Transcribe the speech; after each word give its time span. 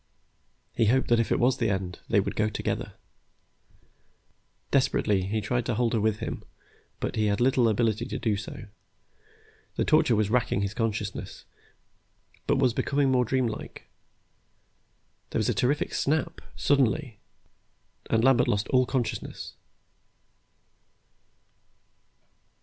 He 0.73 0.85
hoped 0.85 1.09
that 1.09 1.19
if 1.19 1.31
it 1.31 1.39
was 1.39 1.57
the 1.59 1.69
end, 1.69 1.99
they 2.09 2.19
would 2.19 2.35
go 2.35 2.49
together. 2.49 2.93
Desperately, 4.71 5.27
he 5.27 5.41
tried 5.41 5.63
to 5.67 5.75
hold 5.75 5.93
her 5.93 6.01
with 6.01 6.17
him, 6.17 6.43
but 6.99 7.15
he 7.15 7.27
had 7.27 7.39
little 7.39 7.69
ability 7.69 8.07
to 8.07 8.17
do 8.17 8.35
so. 8.35 8.65
The 9.75 9.85
torture 9.85 10.15
was 10.15 10.25
still 10.25 10.33
racking 10.33 10.61
his 10.63 10.73
consciousness, 10.73 11.45
but 12.47 12.57
was 12.57 12.73
becoming 12.73 13.11
more 13.11 13.25
dreamlike. 13.25 13.87
There 15.29 15.37
was 15.39 15.49
a 15.49 15.53
terrific 15.53 15.93
snap, 15.93 16.41
suddenly, 16.55 17.19
and 18.09 18.23
Lambert 18.23 18.47
lost 18.47 18.67
all 18.69 18.87
consciousness.... 18.87 19.53